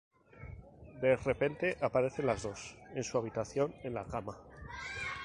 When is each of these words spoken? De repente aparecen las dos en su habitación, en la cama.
De 0.99 1.15
repente 1.15 1.77
aparecen 1.79 2.25
las 2.25 2.41
dos 2.41 2.75
en 2.95 3.03
su 3.03 3.19
habitación, 3.19 3.75
en 3.83 3.93
la 3.93 4.03
cama. 4.05 4.35